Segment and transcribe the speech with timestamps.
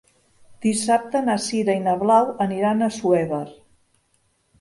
[0.65, 3.43] Dissabte na Sira i na Blau aniran a Assuévar.